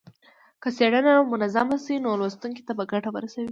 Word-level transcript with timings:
که 0.61 0.69
څېړنه 0.77 1.13
منظمه 1.31 1.77
شي 1.85 1.95
نو 2.03 2.09
لوستونکو 2.19 2.65
ته 2.67 2.73
به 2.77 2.83
ګټه 2.91 3.09
ورسوي. 3.13 3.49